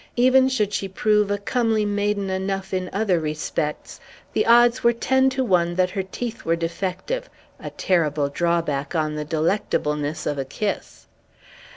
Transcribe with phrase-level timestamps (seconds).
[0.15, 3.99] Even should she prove a comely maiden enough in other respects,
[4.33, 9.13] the odds were ten to one that her teeth were defective; a terrible drawback on
[9.13, 11.05] the delectableness of a kiss.